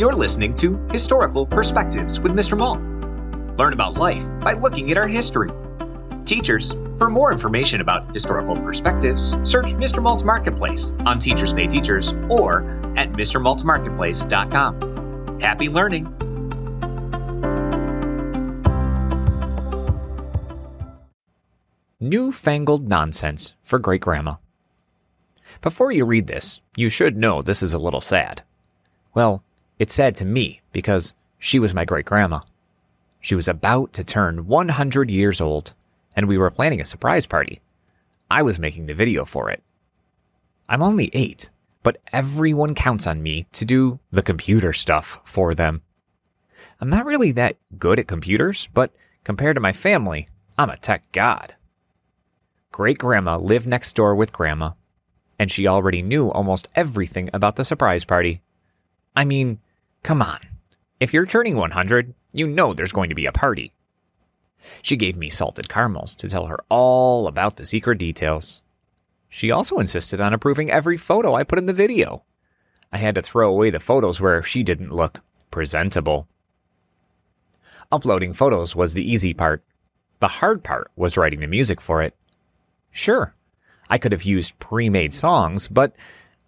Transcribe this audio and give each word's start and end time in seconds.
You're 0.00 0.14
listening 0.14 0.54
to 0.54 0.78
Historical 0.90 1.44
Perspectives 1.44 2.20
with 2.20 2.32
Mr. 2.32 2.56
Malt. 2.56 2.80
Learn 3.58 3.74
about 3.74 3.98
life 3.98 4.24
by 4.40 4.54
looking 4.54 4.90
at 4.90 4.96
our 4.96 5.06
history. 5.06 5.50
Teachers, 6.24 6.74
for 6.96 7.10
more 7.10 7.30
information 7.30 7.82
about 7.82 8.10
historical 8.14 8.56
perspectives, 8.56 9.32
search 9.44 9.74
Mr. 9.74 10.02
Malt's 10.02 10.24
Marketplace 10.24 10.94
on 11.04 11.18
Teachers 11.18 11.52
Pay 11.52 11.66
Teachers 11.66 12.14
or 12.30 12.62
at 12.96 13.12
MrMaltMarketplace.com. 13.12 15.38
Happy 15.38 15.68
learning! 15.68 16.06
Newfangled 22.00 22.88
nonsense 22.88 23.52
for 23.62 23.78
great 23.78 24.00
grandma. 24.00 24.36
Before 25.60 25.92
you 25.92 26.06
read 26.06 26.26
this, 26.26 26.62
you 26.74 26.88
should 26.88 27.18
know 27.18 27.42
this 27.42 27.62
is 27.62 27.74
a 27.74 27.78
little 27.78 28.00
sad. 28.00 28.44
Well, 29.12 29.44
it's 29.80 29.94
sad 29.94 30.14
to 30.14 30.26
me 30.26 30.60
because 30.72 31.14
she 31.38 31.58
was 31.58 31.72
my 31.72 31.86
great 31.86 32.04
grandma. 32.04 32.40
She 33.18 33.34
was 33.34 33.48
about 33.48 33.94
to 33.94 34.04
turn 34.04 34.46
100 34.46 35.10
years 35.10 35.40
old, 35.40 35.72
and 36.14 36.28
we 36.28 36.36
were 36.36 36.50
planning 36.50 36.82
a 36.82 36.84
surprise 36.84 37.26
party. 37.26 37.60
I 38.30 38.42
was 38.42 38.58
making 38.58 38.86
the 38.86 38.94
video 38.94 39.24
for 39.24 39.50
it. 39.50 39.62
I'm 40.68 40.82
only 40.82 41.08
eight, 41.14 41.50
but 41.82 41.96
everyone 42.12 42.74
counts 42.74 43.06
on 43.06 43.22
me 43.22 43.46
to 43.52 43.64
do 43.64 43.98
the 44.10 44.22
computer 44.22 44.74
stuff 44.74 45.18
for 45.24 45.54
them. 45.54 45.80
I'm 46.78 46.90
not 46.90 47.06
really 47.06 47.32
that 47.32 47.56
good 47.78 47.98
at 47.98 48.06
computers, 48.06 48.68
but 48.74 48.94
compared 49.24 49.56
to 49.56 49.62
my 49.62 49.72
family, 49.72 50.28
I'm 50.58 50.68
a 50.68 50.76
tech 50.76 51.10
god. 51.12 51.54
Great 52.70 52.98
grandma 52.98 53.38
lived 53.38 53.66
next 53.66 53.96
door 53.96 54.14
with 54.14 54.30
grandma, 54.30 54.72
and 55.38 55.50
she 55.50 55.66
already 55.66 56.02
knew 56.02 56.30
almost 56.30 56.68
everything 56.74 57.30
about 57.32 57.56
the 57.56 57.64
surprise 57.64 58.04
party. 58.04 58.42
I 59.16 59.24
mean, 59.24 59.58
come 60.02 60.22
on. 60.22 60.40
If 60.98 61.12
you're 61.14 61.26
turning 61.26 61.56
100, 61.56 62.14
you 62.32 62.46
know 62.46 62.74
there's 62.74 62.92
going 62.92 63.08
to 63.08 63.14
be 63.14 63.26
a 63.26 63.32
party. 63.32 63.72
She 64.82 64.96
gave 64.96 65.16
me 65.16 65.30
salted 65.30 65.68
caramels 65.68 66.14
to 66.16 66.28
tell 66.28 66.46
her 66.46 66.58
all 66.68 67.26
about 67.26 67.56
the 67.56 67.64
secret 67.64 67.98
details. 67.98 68.62
She 69.28 69.50
also 69.50 69.78
insisted 69.78 70.20
on 70.20 70.34
approving 70.34 70.70
every 70.70 70.96
photo 70.96 71.34
I 71.34 71.44
put 71.44 71.58
in 71.58 71.66
the 71.66 71.72
video. 71.72 72.24
I 72.92 72.98
had 72.98 73.14
to 73.14 73.22
throw 73.22 73.48
away 73.48 73.70
the 73.70 73.78
photos 73.78 74.20
where 74.20 74.42
she 74.42 74.62
didn't 74.62 74.92
look 74.92 75.20
presentable. 75.50 76.28
Uploading 77.92 78.34
photos 78.34 78.76
was 78.76 78.94
the 78.94 79.10
easy 79.10 79.32
part. 79.32 79.62
The 80.18 80.28
hard 80.28 80.62
part 80.62 80.90
was 80.96 81.16
writing 81.16 81.40
the 81.40 81.46
music 81.46 81.80
for 81.80 82.02
it. 82.02 82.14
Sure, 82.90 83.34
I 83.88 83.98
could 83.98 84.12
have 84.12 84.24
used 84.24 84.58
pre 84.58 84.88
made 84.88 85.14
songs, 85.14 85.68
but 85.68 85.94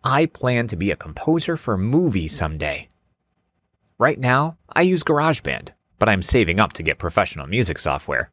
I 0.04 0.26
plan 0.26 0.66
to 0.68 0.76
be 0.76 0.90
a 0.90 0.96
composer 0.96 1.56
for 1.56 1.76
movies 1.76 2.36
someday. 2.36 2.88
Right 4.02 4.18
now, 4.18 4.56
I 4.68 4.82
use 4.82 5.04
GarageBand, 5.04 5.68
but 6.00 6.08
I'm 6.08 6.22
saving 6.22 6.58
up 6.58 6.72
to 6.72 6.82
get 6.82 6.98
professional 6.98 7.46
music 7.46 7.78
software. 7.78 8.32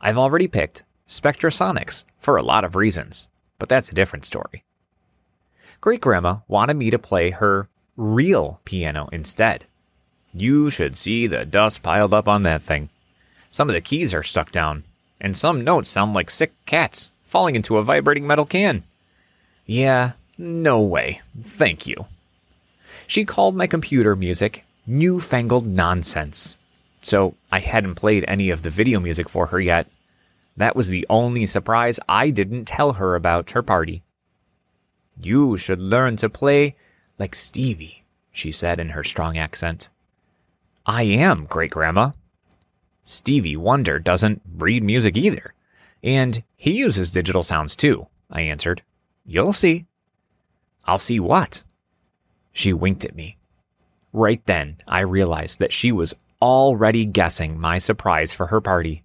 I've 0.00 0.16
already 0.16 0.48
picked 0.48 0.84
Spectrasonics 1.06 2.04
for 2.16 2.38
a 2.38 2.42
lot 2.42 2.64
of 2.64 2.76
reasons, 2.76 3.28
but 3.58 3.68
that's 3.68 3.90
a 3.90 3.94
different 3.94 4.24
story. 4.24 4.64
Great 5.82 6.00
Grandma 6.00 6.38
wanted 6.48 6.78
me 6.78 6.88
to 6.88 6.98
play 6.98 7.28
her 7.28 7.68
real 7.98 8.58
piano 8.64 9.10
instead. 9.12 9.66
You 10.32 10.70
should 10.70 10.96
see 10.96 11.26
the 11.26 11.44
dust 11.44 11.82
piled 11.82 12.14
up 12.14 12.26
on 12.26 12.44
that 12.44 12.62
thing. 12.62 12.88
Some 13.50 13.68
of 13.68 13.74
the 13.74 13.82
keys 13.82 14.14
are 14.14 14.22
stuck 14.22 14.50
down, 14.50 14.84
and 15.20 15.36
some 15.36 15.62
notes 15.62 15.90
sound 15.90 16.14
like 16.14 16.30
sick 16.30 16.54
cats 16.64 17.10
falling 17.22 17.54
into 17.54 17.76
a 17.76 17.82
vibrating 17.82 18.26
metal 18.26 18.46
can. 18.46 18.84
Yeah, 19.66 20.12
no 20.38 20.80
way. 20.80 21.20
Thank 21.38 21.86
you. 21.86 22.06
She 23.06 23.26
called 23.26 23.54
my 23.54 23.66
computer 23.66 24.16
music 24.16 24.64
newfangled 24.86 25.66
nonsense. 25.66 26.56
So 27.00 27.34
I 27.50 27.60
hadn't 27.60 27.94
played 27.94 28.24
any 28.28 28.50
of 28.50 28.62
the 28.62 28.70
video 28.70 29.00
music 29.00 29.28
for 29.28 29.46
her 29.46 29.60
yet. 29.60 29.86
That 30.56 30.76
was 30.76 30.88
the 30.88 31.06
only 31.08 31.46
surprise 31.46 31.98
I 32.08 32.30
didn't 32.30 32.66
tell 32.66 32.94
her 32.94 33.14
about 33.14 33.52
her 33.52 33.62
party. 33.62 34.02
You 35.20 35.56
should 35.56 35.80
learn 35.80 36.16
to 36.16 36.28
play 36.28 36.76
like 37.18 37.34
Stevie, 37.34 38.04
she 38.32 38.50
said 38.50 38.80
in 38.80 38.90
her 38.90 39.04
strong 39.04 39.38
accent. 39.38 39.90
I 40.86 41.02
am, 41.02 41.44
great 41.44 41.70
grandma. 41.70 42.12
Stevie 43.02 43.56
Wonder 43.56 43.98
doesn't 43.98 44.42
read 44.58 44.82
music 44.82 45.16
either. 45.16 45.54
And 46.02 46.42
he 46.56 46.72
uses 46.72 47.10
digital 47.10 47.42
sounds 47.42 47.76
too, 47.76 48.06
I 48.30 48.42
answered. 48.42 48.82
You'll 49.26 49.52
see. 49.52 49.86
I'll 50.86 50.98
see 50.98 51.20
what? 51.20 51.62
She 52.52 52.72
winked 52.72 53.04
at 53.04 53.14
me. 53.14 53.36
Right 54.12 54.44
then, 54.46 54.76
I 54.88 55.00
realized 55.00 55.60
that 55.60 55.72
she 55.72 55.92
was 55.92 56.14
already 56.42 57.04
guessing 57.04 57.58
my 57.58 57.78
surprise 57.78 58.32
for 58.32 58.46
her 58.46 58.60
party. 58.60 59.04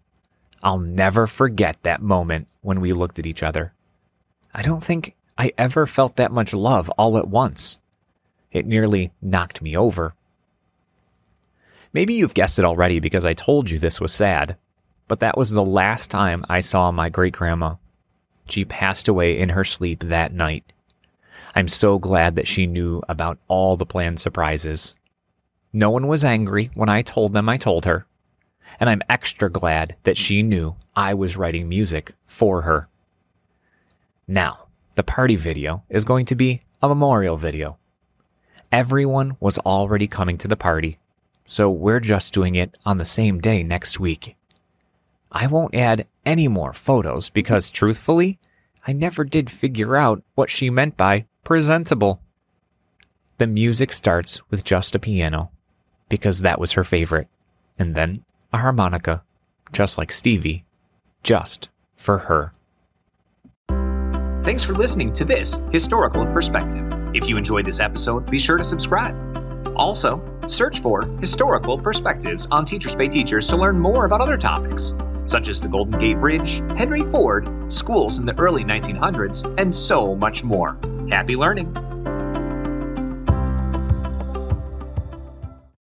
I'll 0.63 0.79
never 0.79 1.27
forget 1.27 1.77
that 1.83 2.01
moment 2.01 2.47
when 2.61 2.81
we 2.81 2.93
looked 2.93 3.19
at 3.19 3.27
each 3.27 3.43
other. 3.43 3.73
I 4.53 4.61
don't 4.61 4.83
think 4.83 5.15
I 5.37 5.51
ever 5.57 5.85
felt 5.85 6.15
that 6.15 6.31
much 6.31 6.53
love 6.53 6.89
all 6.91 7.17
at 7.17 7.27
once. 7.27 7.77
It 8.51 8.65
nearly 8.65 9.11
knocked 9.21 9.61
me 9.61 9.75
over. 9.75 10.15
Maybe 11.93 12.13
you've 12.13 12.33
guessed 12.33 12.57
it 12.57 12.65
already 12.65 12.99
because 12.99 13.25
I 13.25 13.33
told 13.33 13.69
you 13.69 13.79
this 13.79 14.01
was 14.01 14.13
sad, 14.13 14.57
but 15.07 15.19
that 15.19 15.37
was 15.37 15.51
the 15.51 15.63
last 15.63 16.09
time 16.09 16.45
I 16.49 16.61
saw 16.61 16.91
my 16.91 17.09
great 17.09 17.33
grandma. 17.33 17.75
She 18.49 18.65
passed 18.65 19.07
away 19.07 19.37
in 19.37 19.49
her 19.49 19.63
sleep 19.63 20.03
that 20.03 20.33
night. 20.33 20.71
I'm 21.55 21.67
so 21.67 21.99
glad 21.99 22.35
that 22.35 22.47
she 22.47 22.65
knew 22.65 23.01
about 23.09 23.39
all 23.47 23.75
the 23.75 23.85
planned 23.85 24.19
surprises. 24.19 24.95
No 25.73 25.89
one 25.89 26.07
was 26.07 26.23
angry 26.23 26.71
when 26.73 26.89
I 26.89 27.01
told 27.01 27.33
them 27.33 27.49
I 27.49 27.57
told 27.57 27.85
her, 27.85 28.05
and 28.79 28.89
I'm 28.89 29.01
extra 29.09 29.49
glad 29.49 29.95
that 30.03 30.17
she 30.17 30.41
knew 30.41 30.75
I 30.95 31.13
was 31.13 31.37
writing 31.37 31.67
music 31.67 32.13
for 32.25 32.61
her. 32.61 32.85
Now, 34.27 34.67
the 34.95 35.03
party 35.03 35.35
video 35.35 35.83
is 35.89 36.05
going 36.05 36.25
to 36.25 36.35
be 36.35 36.61
a 36.81 36.87
memorial 36.87 37.37
video. 37.37 37.77
Everyone 38.71 39.37
was 39.39 39.59
already 39.59 40.07
coming 40.07 40.37
to 40.39 40.47
the 40.47 40.55
party, 40.55 40.97
so 41.45 41.69
we're 41.69 41.99
just 41.99 42.33
doing 42.33 42.55
it 42.55 42.77
on 42.85 42.97
the 42.97 43.05
same 43.05 43.39
day 43.39 43.61
next 43.61 43.99
week. 43.99 44.35
I 45.31 45.47
won't 45.47 45.75
add 45.75 46.07
any 46.25 46.47
more 46.47 46.73
photos 46.73 47.29
because, 47.29 47.69
truthfully, 47.69 48.39
I 48.87 48.93
never 48.93 49.23
did 49.23 49.49
figure 49.49 49.95
out 49.95 50.23
what 50.35 50.51
she 50.51 50.69
meant 50.69 50.95
by 50.95 51.25
presentable. 51.43 52.21
The 53.39 53.47
music 53.47 53.91
starts 53.91 54.41
with 54.51 54.63
just 54.63 54.93
a 54.93 54.99
piano, 54.99 55.49
because 56.07 56.41
that 56.41 56.59
was 56.59 56.73
her 56.73 56.83
favorite, 56.83 57.27
and 57.79 57.95
then 57.95 58.23
a 58.53 58.59
harmonica, 58.59 59.23
just 59.71 59.97
like 59.97 60.11
Stevie, 60.11 60.65
just 61.23 61.69
for 61.95 62.19
her. 62.19 62.51
Thanks 64.43 64.63
for 64.63 64.73
listening 64.73 65.11
to 65.13 65.25
this 65.25 65.59
Historical 65.71 66.25
Perspective. 66.27 66.85
If 67.15 67.27
you 67.27 67.37
enjoyed 67.37 67.65
this 67.65 67.79
episode, 67.79 68.29
be 68.29 68.37
sure 68.37 68.57
to 68.57 68.63
subscribe. 68.63 69.15
Also, 69.75 70.23
search 70.47 70.79
for 70.79 71.01
Historical 71.19 71.79
Perspectives 71.79 72.47
on 72.51 72.63
Teachers 72.63 72.93
Pay 72.93 73.07
Teachers 73.07 73.47
to 73.47 73.57
learn 73.57 73.79
more 73.79 74.05
about 74.05 74.21
other 74.21 74.37
topics, 74.37 74.93
such 75.25 75.49
as 75.49 75.61
the 75.61 75.67
Golden 75.67 75.99
Gate 75.99 76.19
Bridge, 76.19 76.61
Henry 76.77 77.03
Ford, 77.03 77.49
schools 77.71 78.19
in 78.19 78.25
the 78.25 78.37
early 78.39 78.63
1900s, 78.63 79.53
and 79.59 79.73
so 79.73 80.15
much 80.15 80.43
more. 80.43 80.77
Happy 81.09 81.35
learning! 81.35 81.84